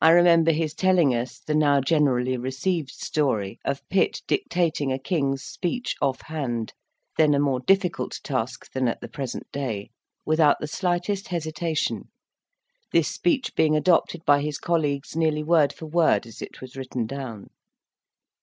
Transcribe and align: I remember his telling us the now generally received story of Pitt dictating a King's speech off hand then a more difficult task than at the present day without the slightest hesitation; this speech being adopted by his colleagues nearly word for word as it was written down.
I 0.00 0.08
remember 0.12 0.52
his 0.52 0.72
telling 0.72 1.14
us 1.14 1.38
the 1.40 1.54
now 1.54 1.82
generally 1.82 2.38
received 2.38 2.90
story 2.92 3.58
of 3.62 3.86
Pitt 3.90 4.22
dictating 4.26 4.90
a 4.90 4.98
King's 4.98 5.44
speech 5.44 5.96
off 6.00 6.22
hand 6.22 6.72
then 7.18 7.34
a 7.34 7.38
more 7.38 7.60
difficult 7.60 8.20
task 8.24 8.72
than 8.72 8.88
at 8.88 9.02
the 9.02 9.06
present 9.08 9.46
day 9.52 9.90
without 10.24 10.60
the 10.60 10.66
slightest 10.66 11.28
hesitation; 11.28 12.10
this 12.90 13.08
speech 13.08 13.54
being 13.54 13.76
adopted 13.76 14.24
by 14.24 14.40
his 14.40 14.56
colleagues 14.56 15.14
nearly 15.14 15.42
word 15.42 15.74
for 15.74 15.84
word 15.84 16.26
as 16.26 16.40
it 16.40 16.62
was 16.62 16.74
written 16.74 17.04
down. 17.06 17.48